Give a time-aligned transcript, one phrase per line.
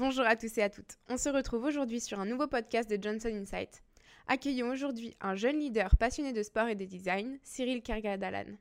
[0.00, 0.96] Bonjour à tous et à toutes.
[1.10, 3.82] On se retrouve aujourd'hui sur un nouveau podcast de Johnson Insight.
[4.28, 8.56] Accueillons aujourd'hui un jeune leader passionné de sport et de design, Cyril Kergadalan.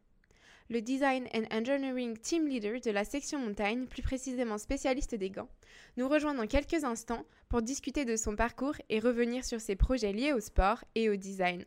[0.70, 5.48] Le Design and Engineering Team Leader de la section montagne, plus précisément spécialiste des gants,
[5.96, 10.12] nous rejoint dans quelques instants pour discuter de son parcours et revenir sur ses projets
[10.12, 11.64] liés au sport et au design.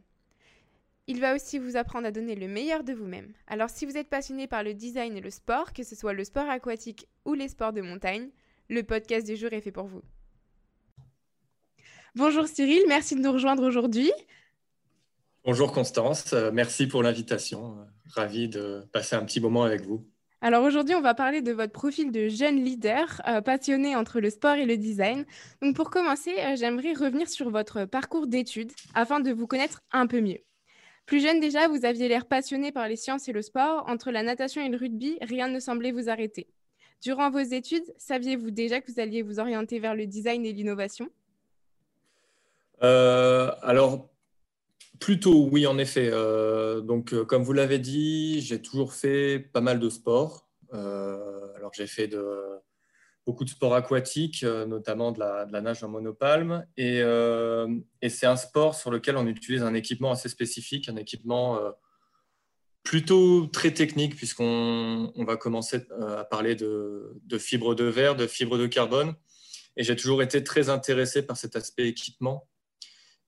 [1.06, 3.32] Il va aussi vous apprendre à donner le meilleur de vous-même.
[3.46, 6.24] Alors si vous êtes passionné par le design et le sport, que ce soit le
[6.24, 8.28] sport aquatique ou les sports de montagne,
[8.72, 10.02] le podcast du jour est fait pour vous.
[12.14, 14.10] Bonjour Cyril, merci de nous rejoindre aujourd'hui.
[15.44, 17.76] Bonjour Constance, euh, merci pour l'invitation.
[17.78, 17.84] Euh,
[18.14, 20.06] ravi de passer un petit moment avec vous.
[20.40, 24.30] Alors aujourd'hui, on va parler de votre profil de jeune leader euh, passionné entre le
[24.30, 25.24] sport et le design.
[25.60, 30.20] Donc pour commencer, j'aimerais revenir sur votre parcours d'études afin de vous connaître un peu
[30.20, 30.40] mieux.
[31.06, 33.84] Plus jeune déjà, vous aviez l'air passionné par les sciences et le sport.
[33.88, 36.48] Entre la natation et le rugby, rien ne semblait vous arrêter.
[37.02, 41.08] Durant vos études, saviez-vous déjà que vous alliez vous orienter vers le design et l'innovation?
[42.80, 44.12] Alors,
[45.02, 46.10] Plutôt oui, en effet.
[46.12, 50.48] Euh, donc, euh, comme vous l'avez dit, j'ai toujours fait pas mal de sport.
[50.74, 52.08] Euh, alors, j'ai fait
[53.26, 56.64] beaucoup de sports aquatiques, notamment de la, nage en monopalme.
[56.76, 57.02] Et
[58.08, 61.58] c'est un sport sur lequel on utilise un équipement assez spécifique, un équipement
[62.82, 68.26] plutôt très technique, puisqu'on on va commencer à parler de, de fibres de verre, de
[68.26, 69.14] fibres de carbone.
[69.76, 72.48] Et j'ai toujours été très intéressé par cet aspect équipement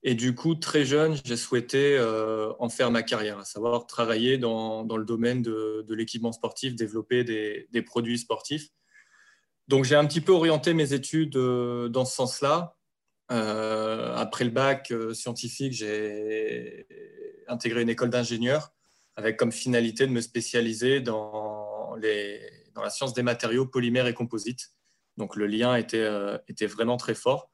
[0.07, 4.37] et du coup, très jeune, j'ai souhaité euh, en faire ma carrière, à savoir travailler
[4.37, 8.69] dans, dans le domaine de, de l'équipement sportif, développer des, des, produits sportifs.
[9.67, 12.77] Donc, j'ai un petit peu orienté mes études euh, dans ce sens-là.
[13.31, 16.85] Euh, après le bac scientifique, j'ai
[17.47, 18.74] intégré une école d'ingénieur
[19.15, 24.71] avec comme finalité de me spécialiser dans, la science des matériaux polymères et composites.
[25.17, 26.09] Donc, le lien était,
[26.47, 27.49] était vraiment très fort.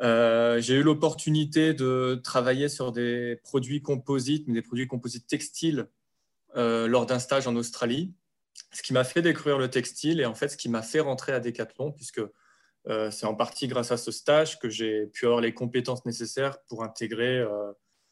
[0.00, 5.88] Euh, j'ai eu l'opportunité de travailler sur des produits composites, mais des produits composites textiles
[6.56, 8.12] euh, lors d'un stage en Australie,
[8.72, 11.32] ce qui m'a fait découvrir le textile et en fait ce qui m'a fait rentrer
[11.32, 12.20] à Decathlon, puisque
[12.88, 16.62] euh, c'est en partie grâce à ce stage que j'ai pu avoir les compétences nécessaires
[16.64, 17.44] pour intégrer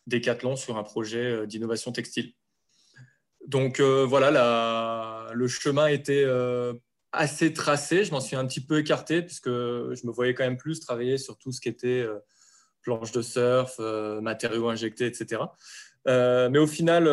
[0.06, 2.34] Decathlon sur un projet d'innovation textile.
[3.50, 6.24] Donc voilà, le chemin était
[7.12, 8.04] assez tracé.
[8.04, 11.18] Je m'en suis un petit peu écarté puisque je me voyais quand même plus travailler
[11.18, 12.18] sur tout ce qui était euh,
[12.82, 15.42] planche de surf, euh, matériaux injectés, etc.
[16.08, 17.04] Euh, mais au final,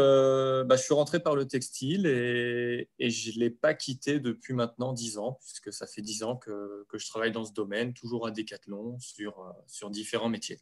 [0.65, 4.93] bah, je suis rentré par le textile et, je ne l'ai pas quitté depuis maintenant
[4.93, 8.31] 10 ans, puisque ça fait 10 ans que, je travaille dans ce domaine, toujours à
[8.31, 10.61] Decathlon, sur, sur différents métiers.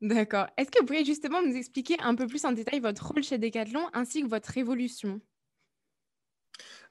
[0.00, 0.46] D'accord.
[0.56, 3.38] Est-ce que vous pourriez justement nous expliquer un peu plus en détail votre rôle chez
[3.38, 5.20] Decathlon ainsi que votre évolution?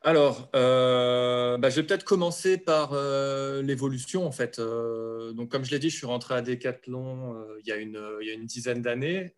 [0.01, 4.57] Alors, euh, bah, je vais peut-être commencer par euh, l'évolution en fait.
[4.57, 8.45] Euh, donc, comme je l'ai dit, je suis rentré à Decathlon il y, a une,
[8.45, 9.33] dizaine d'années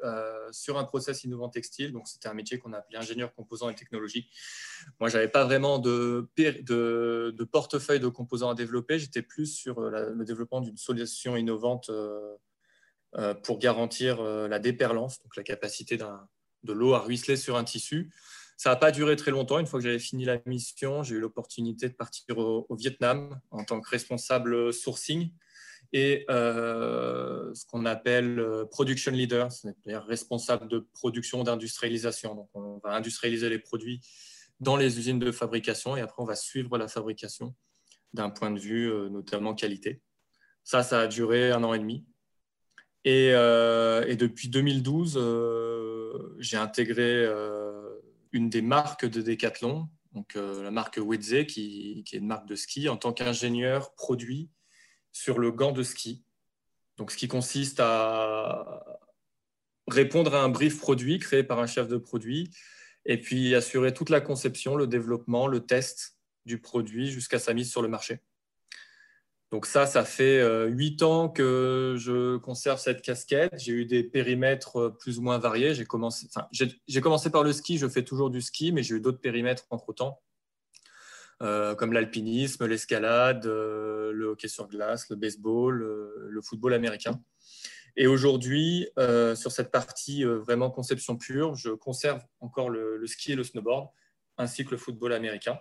[0.51, 1.93] sur un process innovant textile.
[1.93, 4.29] Donc, c'était un métier qu'on appelait ingénieur composant et technologie.
[4.99, 6.29] Moi, je n'avais pas vraiment de,
[7.51, 8.99] portefeuille de composants à développer.
[8.99, 11.89] J'étais plus sur le développement d'une solution innovante
[13.43, 18.11] pour garantir la déperlance, donc la capacité de l'eau à ruisseler sur un tissu.
[18.57, 19.57] Ça n'a pas duré très longtemps.
[19.57, 23.63] Une fois que j'avais fini la mission, j'ai eu l'opportunité de partir au, Vietnam en
[23.63, 25.31] tant que responsable sourcing
[25.93, 32.35] et euh, ce qu'on appelle euh, production leader, c'est-à-dire responsable de production d'industrialisation.
[32.35, 33.99] Donc, on va industrialiser les produits
[34.59, 37.55] dans les usines de fabrication et après, on va suivre la fabrication
[38.13, 40.01] d'un point de vue euh, notamment qualité.
[40.63, 42.05] Ça, ça a duré un an et demi.
[43.03, 45.19] Et, et depuis 2012,
[46.39, 47.25] j'ai intégré
[48.31, 52.55] une des marques de Decathlon, donc euh, la marque Wedze, qui, est une marque de
[52.55, 54.49] ski, en tant qu'ingénieur produit
[55.11, 56.23] sur le gant de ski.
[56.97, 58.83] Donc, ce qui consiste à
[59.87, 62.49] répondre à un brief produit créé par un chef de produit
[63.05, 67.69] et puis assurer toute la conception, le développement, le test du produit jusqu'à sa mise
[67.69, 68.19] sur le marché.
[69.51, 73.53] Donc ça, ça fait euh, huit ans que je conserve cette casquette.
[73.57, 75.73] J'ai eu des périmètres euh, plus ou moins variés.
[75.73, 76.27] J'ai commencé,
[77.03, 80.21] commencé par le ski, je fais toujours du ski, mais j'ai eu d'autres périmètres entre-temps,
[81.41, 85.79] euh, comme l'alpinisme, l'escalade, le hockey sur glace, le baseball,
[86.29, 87.21] le football américain.
[87.97, 88.87] Et aujourd'hui,
[89.35, 93.89] sur cette partie vraiment conception pure, je conserve encore le ski et le snowboard,
[94.37, 95.59] ainsi que le football américain.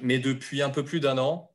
[0.00, 1.51] Mais depuis un peu plus d'un an,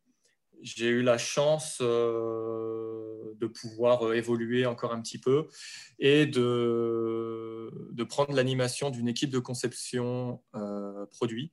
[0.62, 5.48] j'ai eu la chance euh, de pouvoir euh, évoluer encore un petit peu
[6.00, 11.51] et de, de prendre l'animation d'une équipe de conception euh, produit,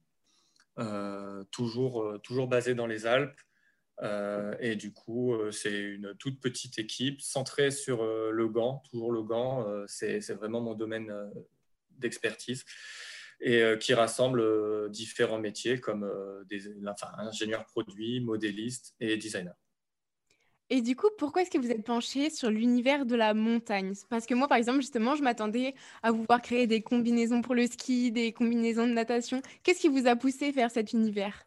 [1.53, 3.41] toujours, toujours basée dans les Alpes,
[4.59, 9.65] et du coup, c'est une toute petite équipe centrée sur le gant, toujours le gant,
[9.87, 11.15] c'est vraiment mon domaine
[11.93, 12.65] d'expertise
[13.45, 16.11] et qui rassemble différents métiers comme
[16.49, 19.53] des enfin, ingénieurs produits, modélistes et designers.
[20.71, 23.93] Et du coup, pourquoi est-ce que vous êtes penché sur l'univers de la montagne?
[24.09, 27.55] Parce que moi, par exemple, justement, je m'attendais à vous voir créer des combinaisons pour
[27.55, 29.43] le ski, des combinaisons de natation.
[29.63, 31.47] Qu'est-ce qui vous a poussé vers cet univers?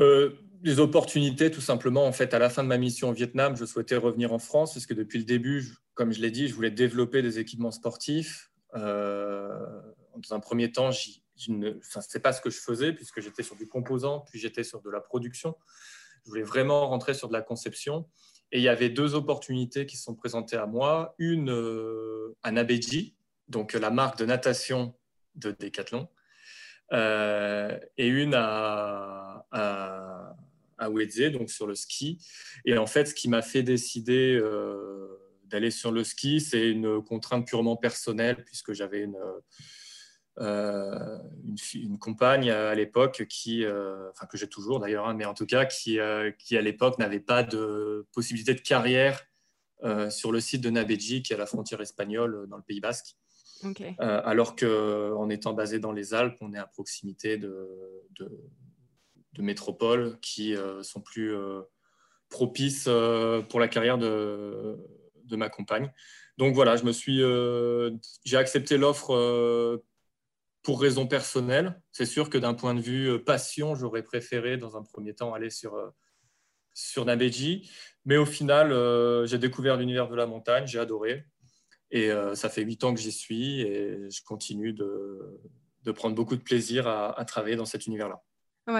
[0.00, 0.30] Euh,
[0.64, 2.06] Les opportunités, tout simplement.
[2.06, 4.72] En fait, à la fin de ma mission au Vietnam, je souhaitais revenir en France
[4.72, 8.50] parce que depuis le début, comme je l'ai dit, je voulais développer des équipements sportifs.
[8.74, 9.80] Euh,
[10.18, 13.56] dans un premier temps, je ne sais pas ce que je faisais puisque j'étais sur
[13.56, 15.56] du composant, puis j'étais sur de la production.
[16.24, 18.08] Je voulais vraiment rentrer sur de la conception.
[18.50, 21.14] Et il y avait deux opportunités qui se sont présentées à moi.
[21.18, 23.14] Une euh, à Nabeji,
[23.48, 24.94] donc la marque de natation
[25.34, 26.08] de Decathlon,
[26.92, 30.34] euh, et une à, à,
[30.78, 32.18] à donc sur le ski.
[32.64, 35.08] Et en fait, ce qui m'a fait décider euh,
[35.44, 39.18] d'aller sur le ski, c'est une contrainte purement personnelle, puisque j'avais une
[40.40, 41.18] euh,
[41.74, 45.46] une, compagne à l'époque qui, euh, enfin que j'ai toujours d'ailleurs, hein, mais en tout
[45.46, 49.24] cas qui, euh, qui à l'époque n'avait pas de possibilité de carrière
[50.10, 53.16] sur le site de Nabeji, qui est à la frontière espagnole dans le Pays Basque.
[53.98, 57.68] alors qu'en étant basé dans les Alpes, on est à proximité de,
[58.18, 58.28] de,
[59.40, 61.32] métropoles qui sont plus
[62.28, 62.88] propices
[63.48, 64.76] pour la carrière de,
[65.22, 65.92] de, ma compagne.
[66.38, 67.22] Donc voilà, je me suis,
[68.24, 69.80] j'ai accepté l'offre
[70.62, 71.80] pour raison personnelle.
[71.92, 75.34] C'est sûr que d'un point de vue euh, passion, j'aurais préféré dans un premier temps
[75.34, 75.88] aller sur, euh,
[76.74, 77.70] sur Nabeji.
[78.04, 81.24] Mais au final, euh, j'ai découvert l'univers de la montagne, j'ai adoré.
[81.90, 85.40] Et ça fait huit ans que j'y suis et je continue de,
[85.84, 88.20] de prendre beaucoup de plaisir à, travailler dans cet univers-là.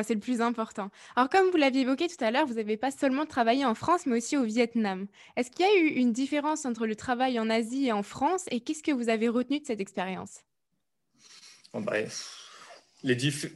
[0.03, 0.91] c'est le plus important.
[1.17, 4.05] Alors, comme vous l'aviez évoqué tout à l'heure, vous n'avez pas seulement travaillé en France,
[4.05, 5.07] mais aussi au Vietnam.
[5.37, 8.45] Est-ce qu'il y a eu une différence entre le travail en Asie et en France
[8.51, 10.43] Et qu'est-ce que vous avez retenu de cette expérience?
[11.75, 11.94] Bah,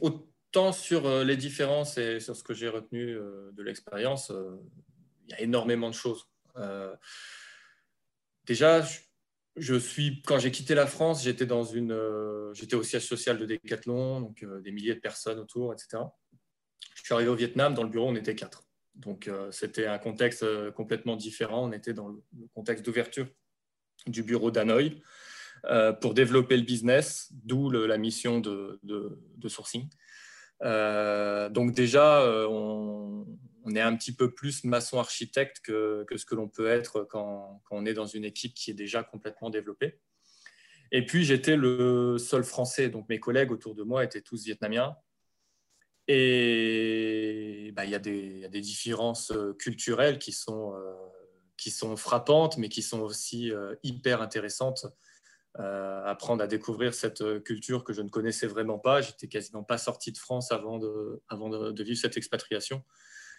[0.01, 4.55] autant sur euh, les différences et sur ce que j'ai retenu euh, de l'expérience, euh,
[5.25, 6.29] il y a énormément de choses.
[8.45, 8.85] déjà,
[9.55, 11.97] je suis, quand j'ai quitté la France, j'étais dans une,
[12.53, 16.03] j'étais au siège social de Decathlon, donc des milliers de personnes autour, etc.
[16.95, 18.65] Je suis arrivé au Vietnam, dans le bureau, on était quatre.
[18.95, 21.69] Donc c'était un contexte complètement différent.
[21.69, 22.21] On était dans le
[22.53, 23.27] contexte d'ouverture
[24.05, 25.01] du bureau d'Hanoï.
[25.67, 28.81] Euh, pour développer le business, d'où la mission de,
[29.47, 29.87] sourcing.
[30.61, 33.25] Euh, donc déjà, euh, on,
[33.73, 37.93] est un petit peu plus maçon-architecte que, ce que l'on peut être quand, on est
[37.93, 40.01] dans une équipe qui est déjà complètement développée.
[40.91, 44.97] Et puis, j'étais le seul Français, donc mes collègues autour de moi étaient tous vietnamiens.
[46.09, 50.73] Et bah, il y, a des différences culturelles qui sont,
[51.55, 54.87] qui sont frappantes, mais qui sont aussi hyper intéressantes
[55.55, 59.01] apprendre à découvrir cette euh, culture que je ne connaissais vraiment pas.
[59.01, 62.83] J'étais quasiment pas sorti de France avant de, vivre cette expatriation.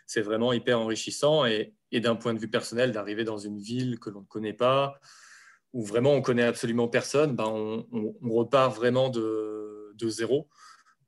[0.07, 4.11] C'est vraiment hyper enrichissant et, d'un point de vue personnel, d'arriver dans une ville que
[4.11, 5.01] l'on ne connaît pas,
[5.73, 7.87] où vraiment on connaît absolument personne, ben on,
[8.23, 10.49] repart vraiment de, zéro.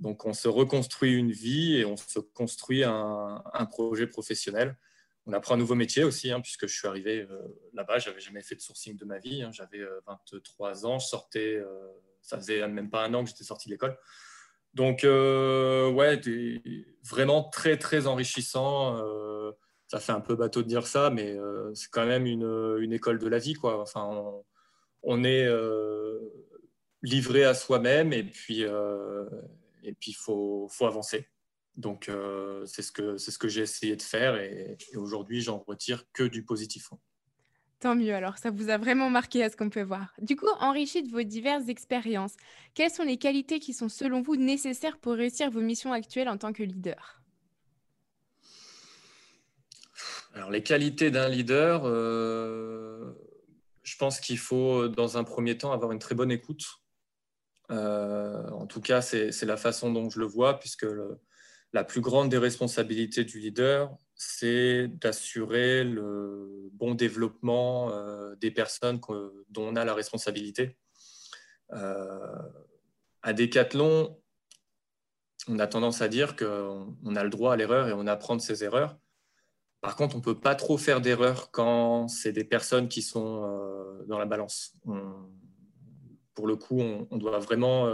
[0.00, 4.76] Donc on se reconstruit une vie et on se construit un projet professionnel
[5.26, 7.38] on apprend un nouveau métier aussi, hein, puisque je suis arrivé euh,
[7.73, 9.42] là-bas, j'avais jamais fait de sourcing de ma vie.
[9.42, 9.50] Hein.
[9.52, 11.88] j'avais 23 euh, ans, je sortais, euh,
[12.23, 13.99] ça faisait même pas un an que j'étais sorti de l'école.
[14.75, 16.21] Donc, ouais,
[17.02, 18.99] vraiment très, très enrichissant.
[19.88, 21.35] ça fait un peu bateau de dire ça, mais
[21.73, 23.80] c'est quand même une, école de la vie, quoi.
[23.80, 24.45] Enfin,
[25.02, 25.49] on, est
[27.02, 28.66] livré à soi-même et puis
[29.99, 31.26] puis faut, faut avancer.
[31.76, 36.04] Donc, euh, c'est ce que, ce que j'ai essayé de faire et, aujourd'hui, j'en retire
[36.12, 36.90] que du positif.
[37.80, 40.14] Tant mieux, alors ça vous a vraiment marqué à ce qu'on peut voir.
[40.23, 42.35] Du coup, enrichi de vos diverses expériences,
[42.73, 46.38] quelles sont les qualités qui sont selon vous nécessaires pour réussir vos missions actuelles en
[46.38, 47.23] tant que leader?
[50.33, 53.12] Alors, les qualités d'un leader, euh,
[53.83, 56.64] je pense qu'il faut, dans un premier temps, avoir une très bonne écoute.
[57.71, 61.18] Euh, en tout cas, c'est la façon dont je le vois, puisque le,
[61.76, 68.99] la plus grande des responsabilités du leader, c'est d'assurer le bon développement euh, des personnes
[69.50, 70.78] dont on a la responsabilité.
[71.75, 72.40] Euh,
[73.21, 74.18] à Decathlon,
[75.49, 78.40] on a tendance à dire qu'on a le droit à l'erreur et on apprend de
[78.40, 78.97] ses erreurs.
[79.83, 83.45] Par contre, on ne peut pas trop faire d'erreurs quand c'est des personnes qui sont
[83.45, 84.78] euh, dans la balance.
[86.35, 87.87] pour le coup, on, doit vraiment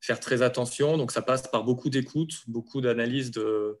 [0.00, 0.96] faire très attention.
[0.96, 3.78] Donc ça passe par beaucoup d'écoute, beaucoup d'analyse de,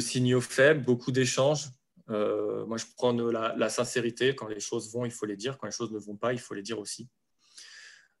[0.00, 1.68] signaux faibles, beaucoup d'échanges.
[2.08, 4.34] moi, je prends la, sincérité.
[4.34, 5.58] Quand les choses vont, il faut les dire.
[5.58, 7.08] Quand les choses ne vont pas, il faut les dire aussi.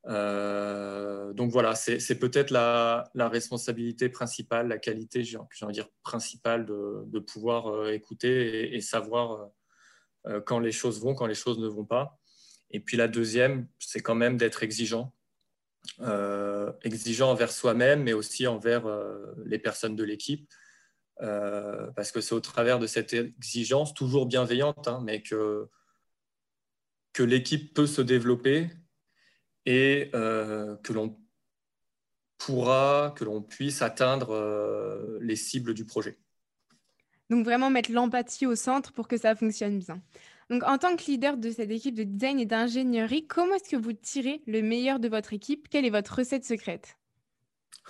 [0.04, 7.18] donc voilà, c'est peut-être la, responsabilité principale, la qualité, j'ai envie de dire, principale de,
[7.20, 9.48] pouvoir écouter et, savoir
[10.44, 12.18] quand les choses vont, quand les choses ne vont pas.
[12.70, 15.12] Et puis la deuxième, c'est quand même d'être exigeant.
[16.00, 20.50] Euh, exigeant envers soi-même, mais aussi envers euh, les personnes de l'équipe.
[21.22, 25.68] Euh, parce que c'est au travers de cette exigence, toujours bienveillante, hein, mais que,
[27.12, 28.68] que l'équipe peut se développer
[29.64, 31.18] et que l'on
[32.38, 36.18] pourra, que l'on puisse atteindre les cibles du projet.
[37.30, 40.00] Donc vraiment mettre l'empathie au centre pour que ça fonctionne bien.
[40.48, 43.76] Donc, en tant que leader de cette équipe de design et d'ingénierie, comment est-ce que
[43.76, 45.68] vous tirez le meilleur de votre équipe?
[45.68, 46.96] Quelle est votre recette secrète?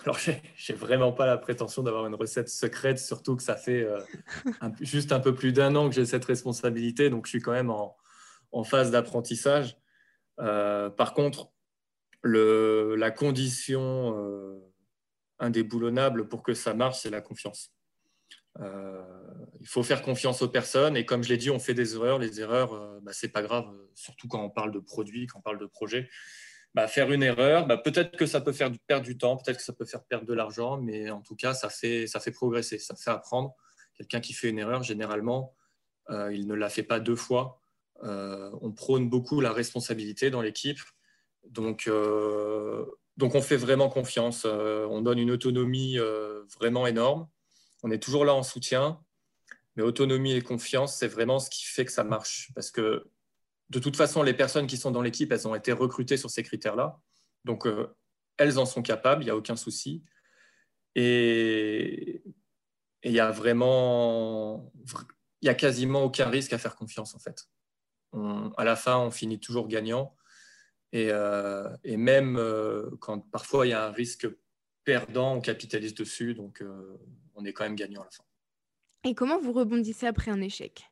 [0.05, 4.01] Alors, j'ai vraiment pas la prétention d'avoir une recette secrète, surtout que ça fait euh,
[4.81, 7.71] juste un peu plus d'un an que j'ai cette responsabilité, donc je suis quand même
[7.71, 7.97] en,
[8.65, 9.77] phase d'apprentissage.
[10.41, 11.51] Euh, par contre,
[12.25, 14.59] la condition euh,
[15.39, 17.76] indéboulonnable pour que ça marche, c'est la confiance.
[18.61, 19.03] Euh,
[19.61, 22.19] il faut faire confiance aux personnes et comme je l'ai dit, on fait des erreurs.
[22.19, 25.43] Les erreurs, euh, bah, c'est pas grave, surtout quand on parle de produits, quand on
[25.43, 26.09] parle de projet.
[26.75, 29.63] Bah, faire une erreur, bah, peut-être que ça peut faire perdre du temps, peut-être que
[29.63, 32.79] ça peut faire perdre de l'argent, mais en tout cas, ça fait, ça fait progresser,
[32.79, 33.55] ça fait apprendre.
[33.95, 35.55] Quelqu'un qui fait une erreur, généralement,
[36.11, 37.61] euh, il ne la fait pas deux fois.
[38.03, 40.81] on prône beaucoup la responsabilité dans l'équipe.
[41.49, 41.91] Donc,
[43.17, 44.45] donc, on fait vraiment confiance.
[44.45, 45.99] on donne une autonomie
[46.59, 47.27] vraiment énorme
[47.87, 49.01] on est toujours là en soutien,
[49.77, 52.51] mais autonomie et confiance, c'est vraiment ce qui fait que ça marche.
[52.57, 53.09] Parce que
[53.71, 56.43] de toute façon, les personnes qui sont dans l'équipe, elles ont été recrutées sur ces
[56.43, 56.99] critères-là.
[57.45, 57.97] Donc, euh,
[58.39, 60.03] elles en sont capables, il n'y a aucun souci.
[60.97, 62.25] Et
[63.05, 64.73] il y a vraiment,
[65.41, 67.49] il y a quasiment aucun risque à faire confiance en fait.
[68.57, 70.17] à la fin, on finit toujours gagnant.
[70.91, 74.27] Et, euh, même euh, quand parfois il y a un risque
[74.83, 76.35] perdant, on capitalise dessus.
[76.35, 76.65] Donc,
[77.37, 78.25] on est quand même gagnant à la fin.
[79.05, 80.85] Et comment vous rebondissez après un échec?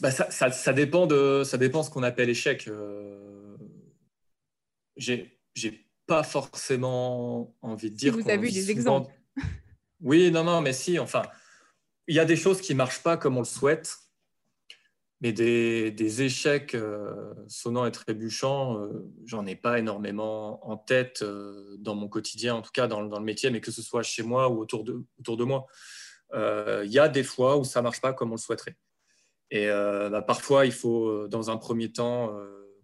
[0.00, 2.68] Bah, ça, dépend de ça dépend ce qu'on appelle échec.
[2.68, 3.56] Euh,
[4.96, 8.12] j'ai pas forcément envie de dire.
[8.12, 9.12] vous avez des exemples.
[10.00, 10.98] Oui, non, non, mais si.
[10.98, 11.22] Enfin,
[12.06, 13.96] il y a des choses qui marchent pas comme on le souhaite
[15.20, 21.76] mais des, échecs euh, sonnants et trébuchants, euh, j'en ai pas énormément en tête euh,
[21.78, 24.48] dans mon quotidien, en tout cas dans, le métier, mais que ce soit chez moi
[24.48, 25.66] ou autour de, autour de moi.
[26.32, 28.76] Il y a des fois où ça marche pas comme on le souhaiterait.
[29.50, 32.32] Et bah, parfois, il faut, dans un premier temps,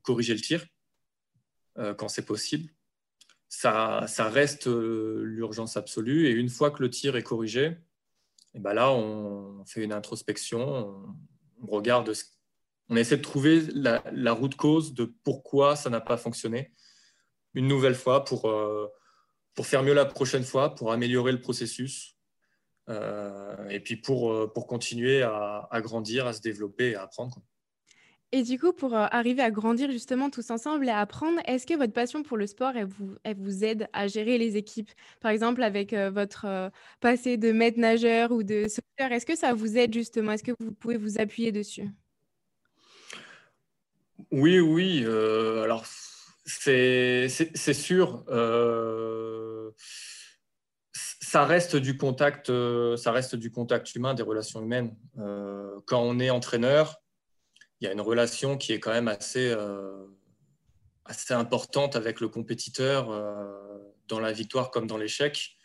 [0.03, 0.67] corriger le tir
[1.97, 2.73] quand c'est possible.
[3.49, 6.27] Ça, ça reste l'urgence absolue.
[6.27, 7.77] Et une fois que le tir est corrigé,
[8.55, 11.17] et ben là, on fait une introspection, on
[12.89, 16.73] on essaie de trouver la, route cause de pourquoi ça n'a pas fonctionné
[17.55, 18.87] une nouvelle fois pour, euh,
[19.63, 22.17] faire mieux la prochaine fois, pour améliorer le processus
[22.89, 27.41] euh, et puis pour, euh, pour continuer à, grandir, à se développer et à apprendre.
[28.33, 31.75] Et du coup, pour arriver à grandir justement tous ensemble et à apprendre, est-ce que
[31.75, 34.91] votre passion pour le sport, elle vous, aide à gérer les équipes?
[35.21, 39.79] Par exemple, avec votre passé de maître nageur ou de sauveteur, est-ce que ça vous
[39.79, 40.33] aide justement?
[40.33, 41.89] Est-ce que vous pouvez vous appuyer dessus?
[44.33, 45.05] Oui, oui.
[45.07, 45.85] alors,
[46.45, 48.25] c'est sûr.
[50.93, 52.51] ça reste du contact,
[52.97, 54.97] ça reste du contact humain, des relations humaines.
[55.87, 57.01] quand on est entraîneur,
[57.81, 60.07] il y a une relation qui est quand même assez, euh,
[61.05, 63.79] assez importante avec le compétiteur euh,
[64.09, 65.57] dans la victoire comme dans l'échec.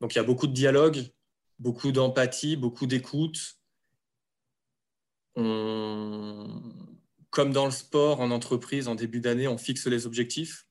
[0.00, 0.98] Donc il y a beaucoup de dialogue,
[1.58, 3.56] beaucoup d'empathie, beaucoup d'écoute.
[5.34, 10.66] Comme dans le sport, en entreprise, en début d'année, on fixe les objectifs.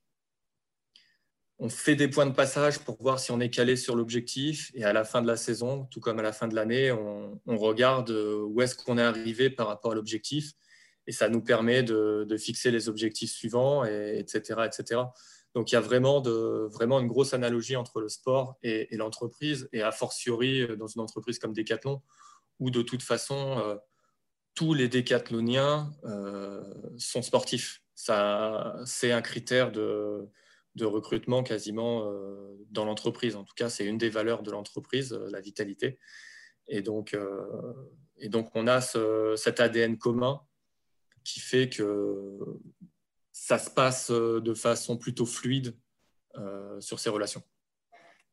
[1.58, 4.70] On fait des points de passage pour voir si on est calé sur l'objectif.
[4.74, 7.40] Et à la fin de la saison, tout comme à la fin de l'année, on,
[7.46, 10.52] on regarde où est-ce qu'on est arrivé par rapport à l'objectif
[11.06, 15.02] et ça nous permet de, fixer les objectifs suivants, et, etc., etc.
[15.54, 19.90] Donc il y a vraiment, une grosse analogie entre le sport et, l'entreprise, et a
[19.90, 22.02] fortiori dans une entreprise comme Decathlon,
[22.60, 23.76] où de toute façon, euh,
[24.54, 26.62] tous les décathloniens euh,
[26.98, 27.82] sont sportifs.
[27.94, 30.28] C'est un critère de,
[30.80, 33.34] recrutement quasiment euh, dans l'entreprise.
[33.34, 35.98] En tout cas, c'est une des valeurs de l'entreprise, la vitalité.
[36.68, 37.16] Et donc
[38.54, 40.40] on a cet ADN commun
[41.24, 42.38] qui fait que
[43.32, 45.74] ça se passe euh, de façon plutôt fluide
[46.36, 47.42] euh, sur ces relations.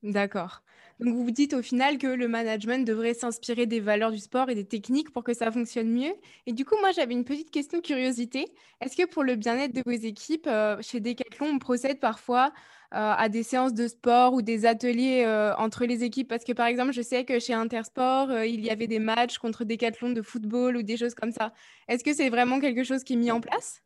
[0.03, 0.61] D'accord.
[0.99, 4.55] Donc vous dites au final que le management devrait s'inspirer des valeurs du sport et
[4.55, 6.13] des techniques pour que ça fonctionne mieux.
[6.45, 8.45] Et du coup, moi, j'avais une petite question de curiosité.
[8.81, 12.51] Est-ce que pour le bien-être de vos équipes, euh, chez Decathlon, on procède parfois
[12.91, 16.27] à des séances de sport ou des ateliers euh, entre les équipes?
[16.27, 19.37] Parce que par exemple, je sais que chez Intersport, euh, il y avait des matchs
[19.37, 21.53] contre Decathlon de football ou des choses comme ça.
[21.87, 23.81] Est-ce que c'est vraiment quelque chose qui est mis en place?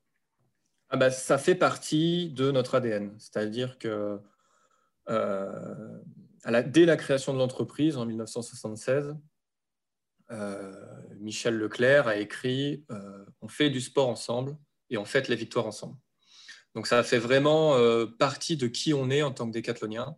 [0.90, 3.16] ah bah, Ça fait partie de notre ADN.
[3.18, 4.20] C'est-à-dire que
[5.08, 9.16] dès la création de l'entreprise en 1976,
[11.20, 12.86] Michel Leclerc a écrit
[13.42, 14.56] On fait du sport ensemble
[14.90, 15.98] et on fête les victoires ensemble.
[16.76, 20.16] Donc ça fait vraiment euh, partie de qui on est en tant que décathlonien.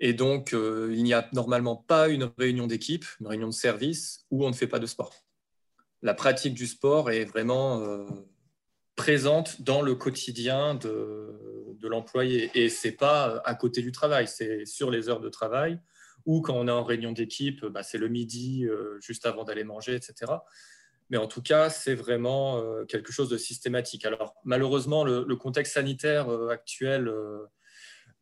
[0.00, 4.26] Et donc, euh, il n'y a normalement pas une réunion d'équipe, une réunion de service
[4.30, 5.14] où on ne fait pas de sport.
[6.02, 8.04] La pratique du sport est vraiment euh,
[8.96, 11.40] présente dans le quotidien de,
[11.82, 12.50] l'employé.
[12.54, 15.78] Et ce n'est pas à côté du travail, c'est sur les heures de travail
[16.24, 18.66] ou quand on est en réunion d'équipe, bah, c'est le midi,
[19.00, 20.32] juste avant d'aller manger, etc.
[21.10, 24.04] Mais en tout cas, c'est vraiment euh, quelque chose de systématique.
[24.06, 27.44] Alors, malheureusement, le, contexte sanitaire euh, actuel euh,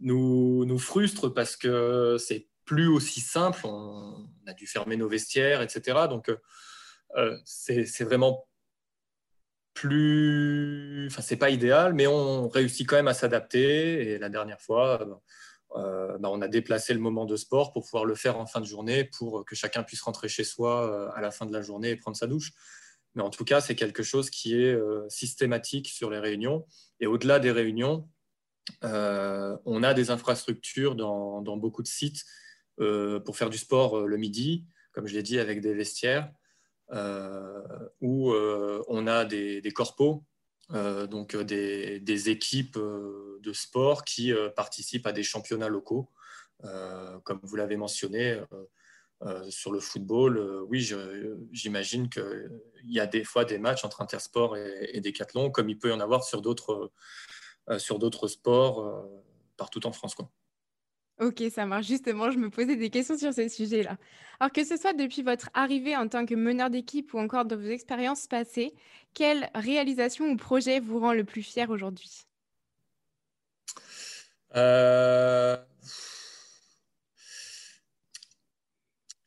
[0.01, 3.61] nous, nous, frustre parce que c'est plus aussi simple.
[3.65, 6.09] On, a dû fermer nos vestiaires, etc.
[6.09, 6.31] Donc,
[7.45, 8.49] c'est vraiment
[9.75, 11.07] plus.
[11.07, 14.15] Enfin, c'est pas idéal, mais on réussit quand même à s'adapter.
[14.15, 15.23] Et la dernière fois,
[15.75, 18.67] bah, on a déplacé le moment de sport pour pouvoir le faire en fin de
[18.67, 21.97] journée pour que chacun puisse rentrer chez soi à la fin de la journée et
[21.97, 22.53] prendre sa douche.
[23.15, 26.67] Mais en tout cas, c'est quelque chose qui est euh, systématique sur les réunions.
[27.01, 28.09] Et au-delà des réunions,
[28.85, 32.25] euh, on a des infrastructures dans, beaucoup de sites
[32.81, 36.33] euh, pour faire du sport le midi, comme je l'ai dit, avec des vestiaires,
[38.01, 39.73] où on a des, des
[40.73, 46.09] donc des, des, équipes de sport qui participent à des championnats locaux.
[47.25, 48.41] comme vous l'avez mentionné,
[49.25, 50.89] euh, sur le football, euh, oui,
[51.53, 55.79] j'imagine qu'il y a des fois des matchs entre Intersport et, et Decathlon, comme il
[55.79, 56.91] peut y en avoir sur d'autres
[57.69, 57.79] euh,
[58.27, 59.09] sports
[59.57, 60.17] partout en France.
[61.23, 61.87] Ok, ça marche.
[61.87, 63.97] Justement, je me posais des questions sur ce sujet-là.
[64.41, 67.55] Alors que ce soit depuis votre arrivée en tant que meneur d'équipe ou encore de
[67.55, 68.75] vos expériences passées,
[69.15, 72.27] quelle réalisation ou projet vous rend le plus fier aujourd'hui?
[74.53, 75.59] Je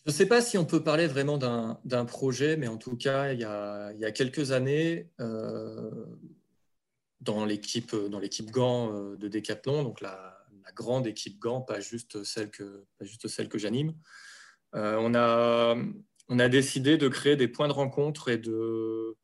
[0.06, 3.40] ne sais pas si on peut parler vraiment d'un projet, mais en tout cas, il
[3.40, 5.90] y a, quelques années, euh,
[7.22, 7.96] dans l'équipe
[8.52, 10.35] GAN euh, de Decathlon, donc la,
[10.72, 13.94] grande équipe GAN, pas juste celle que, j'anime,
[14.76, 19.16] euh, on, a, décidé de créer des points de rencontre et de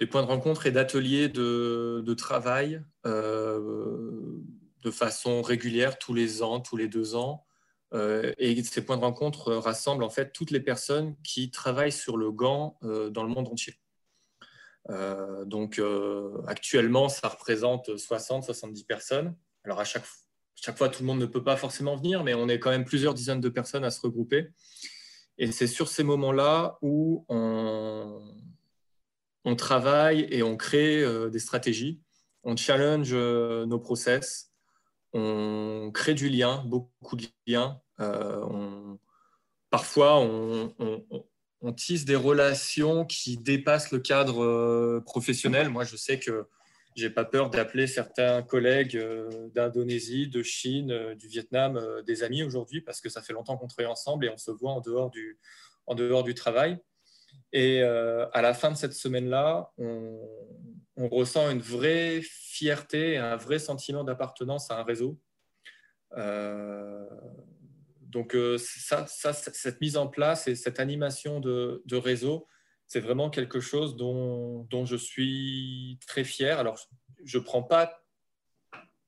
[0.00, 6.76] des points de rencontre et d'ateliers de, travail de façon régulière tous les ans, tous
[6.76, 7.46] les deux ans,
[7.94, 12.16] euh, et ces points de rencontre rassemblent en fait toutes les personnes qui travaillent sur
[12.16, 13.78] le gant euh, dans le monde entier.
[14.90, 15.80] Euh, donc
[16.46, 19.36] actuellement, ça représente 60-70 personnes.
[19.64, 20.04] Alors à chaque,
[20.76, 23.14] fois, tout le monde ne peut pas forcément venir, mais on est quand même plusieurs
[23.14, 24.48] dizaines de personnes à se regrouper.
[25.38, 28.22] Et c'est sur ces moments-là où on,
[29.44, 32.00] on, travaille et on crée des stratégies,
[32.44, 34.52] on challenge nos process,
[35.12, 38.96] on crée du lien, beaucoup de liens, euh,
[39.70, 40.72] parfois, on,
[41.76, 45.70] tisse des relations qui dépassent le cadre euh, professionnel.
[45.70, 46.46] Moi, je sais que
[46.94, 52.80] j'ai pas peur d'appeler certains collègues euh, d'Indonésie, de Chine, du Vietnam, des amis aujourd'hui,
[52.80, 55.38] parce que ça fait longtemps qu'on travaille ensemble et on se voit en dehors du,
[55.86, 56.78] en dehors du travail.
[57.52, 64.04] Et à la fin de cette semaine-là, on, ressent une vraie fierté, un vrai sentiment
[64.04, 65.18] d'appartenance à un réseau.
[66.16, 67.04] Euh,
[68.00, 72.46] donc, euh, ça, cette mise en place et cette animation de, réseau,
[72.94, 76.60] c'est vraiment quelque chose dont, je suis très fier.
[76.60, 76.78] Alors,
[77.24, 78.04] je ne prends pas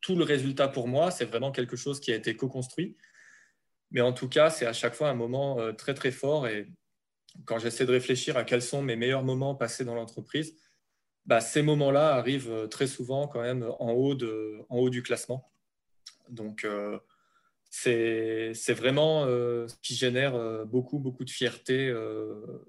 [0.00, 2.96] tout le résultat pour moi, c'est vraiment quelque chose qui a été co-construit.
[3.92, 6.48] Mais en tout cas, c'est à chaque fois un moment euh, très, très fort.
[6.48, 6.66] Et
[7.44, 10.56] quand j'essaie de réfléchir à quels sont mes meilleurs moments passés dans l'entreprise,
[11.24, 15.48] bah, ces moments-là arrivent euh, très souvent quand même en haut, du classement.
[16.28, 16.66] Donc,
[17.70, 22.64] c'est vraiment euh, ce qui génère euh, beaucoup, beaucoup de fierté euh,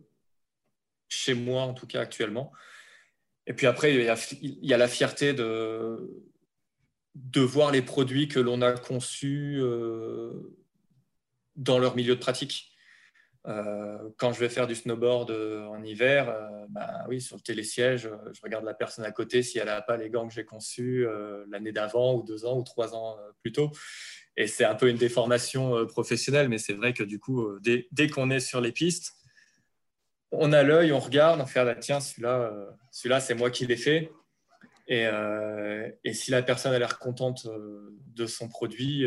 [1.09, 2.51] chez moi, en tout cas actuellement.
[3.47, 6.25] Et puis après, il y a, la fierté de,
[7.15, 9.61] de voir les produits que l'on a conçus
[11.55, 12.73] dans leur milieu de pratique.
[13.45, 16.37] quand je vais faire du snowboard en hiver,
[16.69, 19.95] bah oui, sur le télésiège, je regarde la personne à côté si elle n'a pas
[19.95, 21.07] les gants que j'ai conçus
[21.49, 23.71] l'année d'avant, ou deux ans, ou trois ans plus tôt.
[24.35, 28.09] et c'est un peu une déformation professionnelle, mais c'est vrai que du coup, dès, dès
[28.09, 29.16] qu'on est sur les pistes,
[30.37, 32.51] on a l'œil, on regarde, on fait ah, tiens, celui-là,
[32.91, 34.11] celui-là c'est moi qui l'ai fait.
[34.87, 35.05] Et,
[36.05, 37.45] et, si la personne a l'air contente
[38.15, 39.05] de son produit,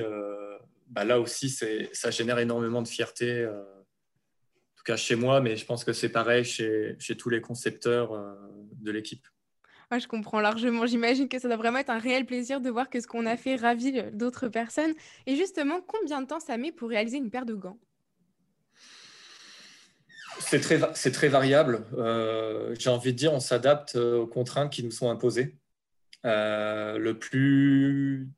[0.89, 3.49] bah là aussi, ça génère énormément de fierté
[4.81, 8.33] tout cas chez moi, mais je pense que c'est pareil chez, tous les concepteurs euh,
[8.81, 9.27] de l'équipe.
[9.93, 10.87] je comprends largement.
[10.87, 13.37] J'imagine que ça doit vraiment être un réel plaisir de voir que ce qu'on a
[13.37, 14.95] fait ravit d'autres personnes.
[15.27, 17.79] Et justement, combien de temps ça met pour réaliser une paire de gants?
[20.41, 21.87] C'est très, variable.
[21.97, 25.57] Euh, j'ai envie de dire, on s'adapte aux contraintes qui nous sont imposées.
[26.27, 28.29] Euh, le, plus,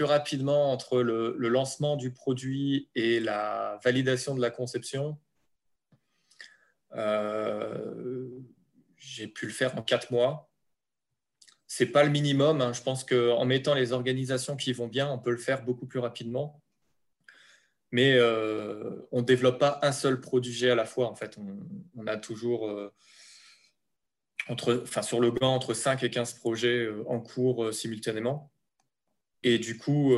[0.00, 5.18] rapidement entre le, lancement du produit et la validation de la conception,
[6.94, 8.28] euh,
[8.96, 10.48] j'ai pu le faire en quatre mois.
[11.66, 12.60] C'est pas le minimum.
[12.60, 12.72] Hein.
[12.72, 15.98] Je pense qu'en mettant les organisations qui vont bien, on peut le faire beaucoup plus
[16.00, 16.61] rapidement.
[17.92, 21.08] Mais euh, on ne développe pas un seul produit à la fois.
[21.08, 21.38] En fait,
[21.96, 22.92] on, a toujours euh,
[24.48, 28.50] entre, enfin, sur le gant entre 5 et 15 projets en cours simultanément.
[29.42, 30.14] Et du coup,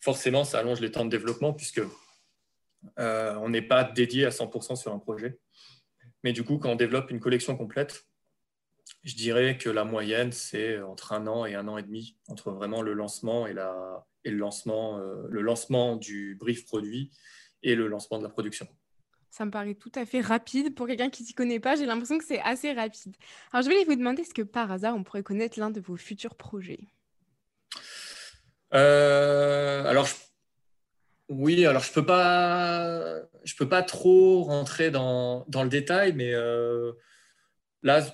[0.00, 1.82] forcément, ça allonge les temps de développement puisque
[2.96, 5.38] on n'est pas dédié à 100% sur un projet.
[6.24, 8.06] Mais du coup, quand on développe une collection complète,
[9.04, 12.50] je dirais que la moyenne, c'est entre un an et un an et demi, entre
[12.50, 17.10] vraiment le lancement et, la, et le, lancement, euh, le lancement du brief produit
[17.62, 18.66] et le lancement de la production.
[19.30, 20.74] Ça me paraît tout à fait rapide.
[20.74, 23.14] Pour quelqu'un qui ne s'y connaît pas, j'ai l'impression que c'est assez rapide.
[23.52, 25.96] Alors, je voulais vous demander, est-ce que par hasard, on pourrait connaître l'un de vos
[25.96, 26.88] futurs projets?
[28.74, 30.14] Euh, Alors, je
[31.30, 36.34] oui, alors je peux pas, je peux pas trop rentrer dans, dans le détail, mais
[36.34, 36.92] euh,
[37.84, 38.04] là,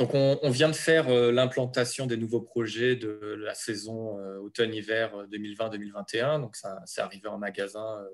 [0.00, 5.26] donc on, vient de faire euh, l'implantation des nouveaux projets de la saison euh, automne-hiver
[5.30, 6.40] 2020-2021.
[6.40, 8.04] Donc ça, c'est arrivé en magasin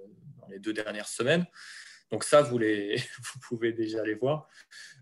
[0.40, 1.46] dans les deux dernières semaines.
[2.11, 4.49] Donc ça, vous, les, vous pouvez déjà les voir.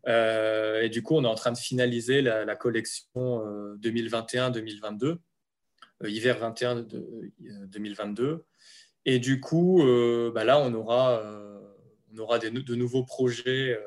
[0.06, 3.42] et du coup, on est en train de finaliser la, collection
[3.80, 5.16] 2021-2022,
[6.04, 8.44] hiver 21-2022.
[9.06, 11.60] Et du coup, euh, bah là, on aura, euh,
[12.12, 13.82] on aura de nouveaux projets euh,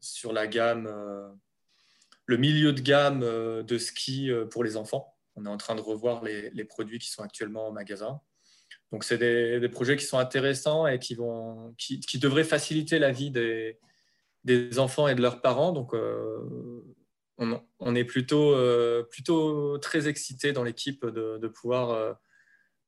[0.00, 0.86] sur la gamme,
[2.26, 5.14] le milieu de gamme de ski pour les enfants.
[5.36, 8.20] On est en train de revoir les, produits qui sont actuellement en magasin.
[8.92, 13.10] Donc, c'est des, des, projets qui sont intéressants et qui, vont, qui, devraient faciliter la
[13.10, 15.72] vie des, enfants et de leurs parents.
[15.72, 15.92] Donc,
[17.38, 18.56] on, on, est plutôt,
[19.10, 22.16] plutôt très excités dans l'équipe de, pouvoir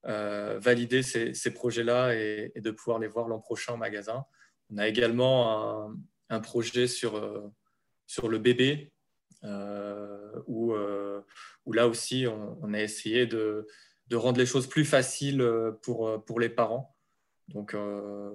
[0.09, 4.25] euh, valider ces, projets-là et, de pouvoir les voir l'an prochain en magasin.
[4.70, 5.92] On a également
[6.31, 7.53] un, projet sur, euh,
[8.07, 8.95] sur le bébé, euh,
[10.46, 10.74] où,
[11.64, 13.66] où, là aussi, on, a essayé de,
[14.12, 15.44] rendre les choses plus faciles
[15.82, 16.96] pour, pour les parents.
[17.48, 17.74] Donc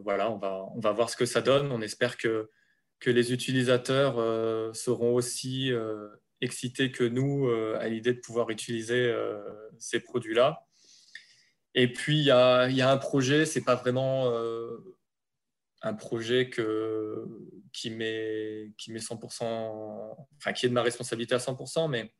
[0.04, 0.38] voilà, on
[0.80, 1.71] va, voir ce que ça donne.
[1.71, 2.50] On espère que,
[3.06, 4.15] les utilisateurs
[4.76, 5.71] seront aussi
[6.41, 9.13] excités que nous à l'idée de pouvoir utiliser
[9.80, 10.65] ces produits-là.
[11.74, 14.78] Et puis, il y a, un projet, c'est pas vraiment euh,
[15.82, 16.50] un projet
[17.74, 19.44] qui, met, qui met 100%,
[20.38, 22.12] enfin, qui est de ma responsabilité à 100%, mais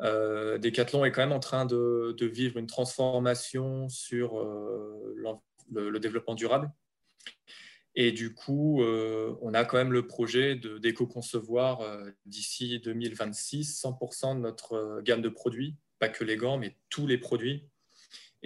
[0.00, 5.14] euh, Decathlon est quand même en train de, de vivre une transformation sur euh,
[5.70, 6.70] le, développement durable.
[7.94, 11.80] Et du coup, euh, on a quand même le projet d'éco-concevoir
[12.26, 17.18] d'ici 2026 100% de notre gamme de produits, pas que les gants, mais tous les
[17.18, 17.68] produits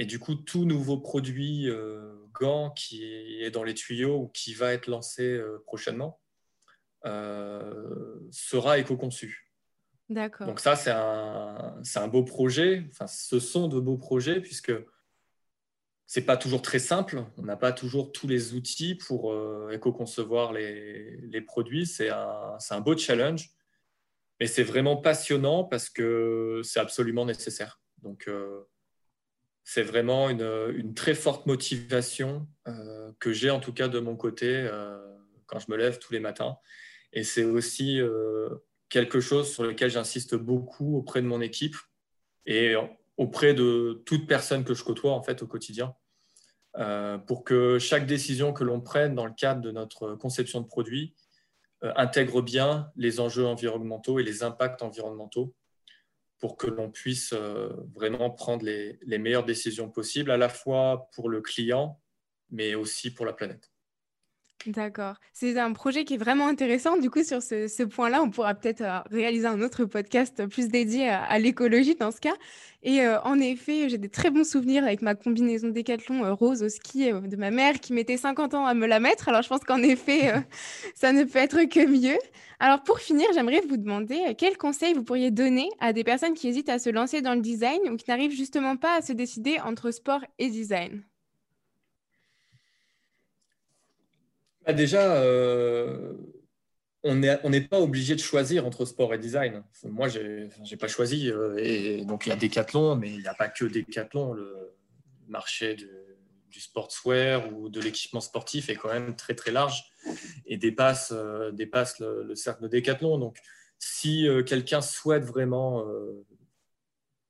[0.01, 3.03] et du coup, tout nouveau produit euh, gant qui
[3.43, 6.21] est dans les tuyaux ou qui va être lancé euh, prochainement
[7.05, 9.53] euh, sera éco-conçu.
[10.09, 10.47] D'accord.
[10.47, 12.87] Donc ça, c'est un, un, beau projet.
[12.93, 14.73] Enfin, ce sont de beaux projets puisque
[16.07, 17.25] c'est pas toujours très simple.
[17.37, 19.35] On n'a pas toujours tous les outils pour
[19.73, 21.87] éco-concevoir les, les, produits.
[21.87, 23.51] C'est un, un, beau challenge.
[24.39, 27.83] Mais c'est vraiment passionnant parce que c'est absolument nécessaire.
[28.03, 28.31] Donc,
[29.71, 34.51] c'est vraiment une, très forte motivation euh, que j'ai en tout cas de mon côté
[34.51, 34.97] euh,
[35.45, 36.57] quand je me lève tous les matins.
[37.13, 38.49] Et c'est aussi euh,
[38.89, 41.77] quelque chose sur lequel j'insiste beaucoup auprès de mon équipe
[42.47, 42.77] et
[43.19, 45.95] auprès de toute personne que je côtoie en fait au quotidien.
[47.27, 51.15] pour que chaque décision que l'on prenne dans le cadre de notre conception de produit
[51.83, 55.55] intègre bien les enjeux environnementaux et les impacts environnementaux
[56.39, 61.29] pour que l'on puisse euh, vraiment prendre les, meilleures décisions possibles, à la fois pour
[61.29, 62.01] le client,
[62.51, 63.73] mais aussi pour la planète.
[64.67, 65.15] D'accord.
[65.33, 66.97] C'est un projet qui est vraiment intéressant.
[66.97, 71.09] Du coup, sur ce, point-là, on pourra peut-être euh, réaliser un autre podcast plus dédié
[71.09, 72.35] à, l'écologie dans ce cas.
[72.83, 76.63] Et euh, en effet, j'ai des très bons souvenirs avec ma combinaison Décathlon euh, rose
[76.63, 79.29] au ski de ma mère qui mettait 50 ans à me la mettre.
[79.29, 80.33] Alors, je pense qu'en effet,
[80.95, 82.19] ça ne peut être que mieux.
[82.59, 86.49] Alors, pour finir, j'aimerais vous demander quels conseils vous pourriez donner à des personnes qui
[86.49, 89.61] hésitent à se lancer dans le design ou qui n'arrivent justement pas à se décider
[89.61, 91.05] entre sport et design?
[94.73, 96.13] Déjà, euh,
[97.03, 99.63] on n'est pas obligé de choisir entre sport et design.
[99.85, 101.31] Moi, je n'ai pas choisi.
[101.31, 104.35] Euh, et donc, il y a Decathlon, mais il n'y a pas que Decathlon.
[104.35, 104.75] Le
[105.27, 105.89] marché du,
[106.61, 109.85] sportswear ou de l'équipement sportif est quand même très, très large
[110.45, 113.19] et dépasse, euh, dépasse le, cercle de Decathlon.
[113.19, 113.39] Donc,
[113.79, 115.87] si quelqu'un souhaite vraiment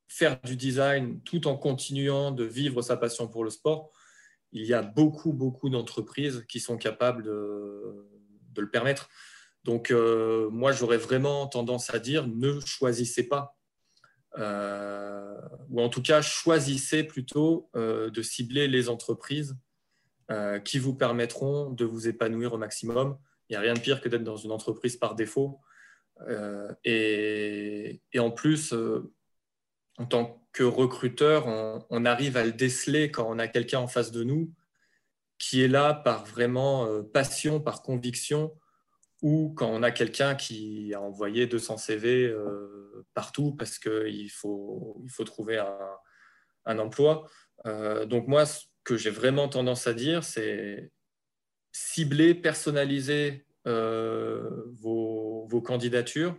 [0.09, 3.92] faire du design tout en continuant de vivre sa passion pour le sport,
[4.52, 8.06] il y a beaucoup, beaucoup d'entreprises qui sont capables de,
[8.56, 9.08] le permettre.
[9.62, 13.56] Donc, euh, moi, j'aurais vraiment tendance à dire ne choisissez pas.
[14.37, 15.37] Euh,
[15.70, 19.56] ou en tout cas, choisissez plutôt euh, de cibler les entreprises
[20.66, 23.16] qui vous permettront de vous épanouir au maximum.
[23.48, 25.58] Il n'y a rien de pire que d'être dans une entreprise par défaut.
[26.84, 28.74] Et, et, en plus,
[29.98, 31.46] en tant que recruteur,
[31.90, 34.52] on, arrive à le déceler quand on a quelqu'un en face de nous
[35.38, 38.56] qui est là par vraiment euh, passion, par conviction,
[39.22, 45.00] ou quand on a quelqu'un qui a envoyé 200 CV euh, partout parce qu'il faut,
[45.04, 45.58] il faut trouver
[46.64, 47.28] un, emploi.
[47.66, 50.92] Euh, donc moi, ce que j'ai vraiment tendance à dire, c'est
[51.72, 56.34] cibler, personnaliser vos, vos, candidatures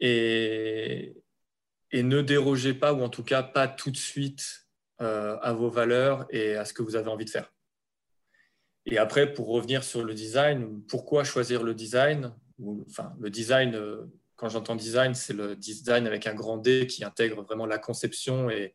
[0.00, 1.23] et,
[1.94, 4.66] et ne dérogez pas, ou en tout cas pas tout de suite
[5.00, 7.52] euh, à vos valeurs et à ce que vous avez envie de faire.
[8.84, 12.34] Et après, pour revenir sur le design, pourquoi choisir le design?
[12.88, 17.04] Enfin, le design, euh, quand j'entends design, c'est le design avec un grand D qui
[17.04, 18.74] intègre vraiment la conception et,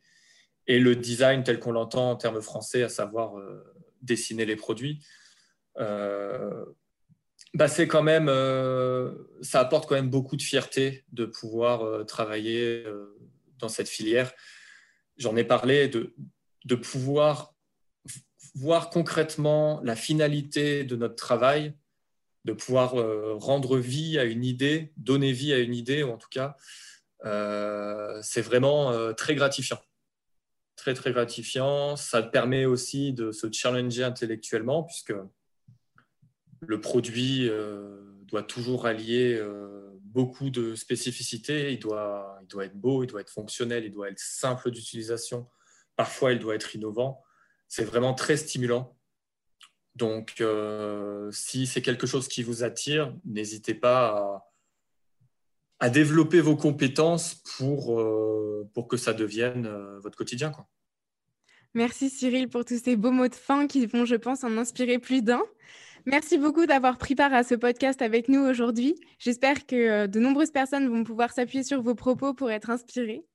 [0.67, 3.61] et le design tel qu'on l'entend en termes français, à savoir euh,
[4.01, 5.05] dessiner les produits
[7.53, 12.03] bah, c'est quand même, euh, ça apporte quand même beaucoup de fierté de pouvoir euh,
[12.03, 13.17] travailler euh,
[13.57, 14.31] dans cette filière.
[15.17, 16.13] J'en ai parlé de,
[16.65, 17.55] de pouvoir
[18.55, 21.73] voir concrètement la finalité de notre travail,
[22.45, 22.95] de pouvoir
[23.37, 26.55] rendre vie à une idée, donner vie à une idée, ou en tout cas,
[28.23, 29.79] c'est vraiment très gratifiant.
[30.77, 31.95] Très, très gratifiant.
[31.97, 35.13] Ça permet aussi de se challenger intellectuellement, puisque
[36.61, 41.71] le produit euh, doit toujours allier euh, beaucoup de spécificités.
[41.73, 45.47] Il doit, il doit être beau, il doit être fonctionnel, il doit être simple d'utilisation.
[45.95, 47.23] Parfois, il doit être innovant.
[47.67, 48.95] C'est vraiment très stimulant.
[49.95, 54.43] Donc, euh, si c'est quelque chose qui vous attire, n'hésitez pas
[55.79, 58.03] à, développer vos compétences pour,
[58.73, 59.67] pour que ça devienne
[59.99, 60.51] votre quotidien.
[61.73, 64.99] Merci Cyril pour tous ces beaux mots de fin qui vont, je pense, en inspirer
[64.99, 65.43] plus d'un.
[66.05, 68.95] Merci beaucoup d'avoir pris part à ce podcast avec nous aujourd'hui.
[69.19, 73.25] J'espère que euh, de nombreuses personnes vont pouvoir s'appuyer sur vos propos pour être inspirées.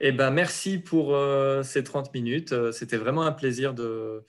[0.00, 2.52] Eh ben, merci pour euh, ces 30 minutes.
[2.52, 4.24] Euh, c'était vraiment un plaisir de,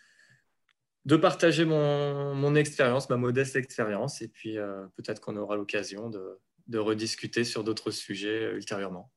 [1.06, 4.22] de partager mon, expérience, ma modeste expérience.
[4.22, 4.58] Et puis,
[4.96, 9.12] peut-être qu'on aura l'occasion de, de rediscuter sur d'autres sujets ultérieurement.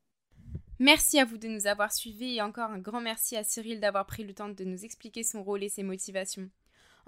[0.81, 4.07] Merci à vous de nous avoir suivis et encore un grand merci à Cyril d'avoir
[4.07, 6.49] pris le temps de nous expliquer son rôle et ses motivations.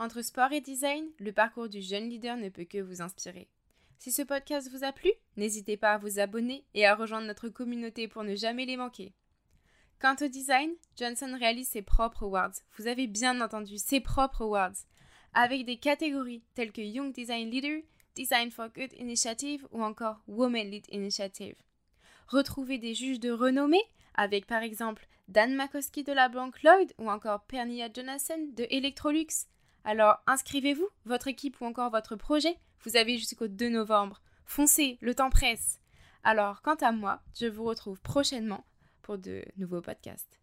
[0.01, 3.51] Entre sport et design, le parcours du jeune leader ne peut que vous inspirer.
[3.99, 7.51] Si ce podcast vous a plu, n'hésitez pas à vous abonner et à rejoindre notre
[7.51, 9.13] communauté pour ne jamais les manquer.
[10.01, 12.55] Quant au design, Johnson réalise ses propres awards.
[12.79, 14.87] Vous avez bien entendu, ses propres awards.
[15.35, 17.83] Avec des catégories telles que Young Design Leader,
[18.15, 21.57] Design for Good Initiative ou encore Women Lead Initiative.
[22.27, 23.85] Retrouvez des juges de renommée
[24.15, 29.27] avec par exemple Dan Makowski de la banque Lloyd ou encore Pernia Jonathan de Electrolux.
[29.85, 32.57] Alors inscrivez-vous, votre équipe ou encore votre projet.
[32.85, 34.23] Vous avez jusqu'au 2 novembre.
[34.45, 35.81] Foncez, le temps presse.
[36.23, 38.65] Alors quant à moi, je vous retrouve prochainement
[39.03, 40.40] pour de nouveaux podcasts.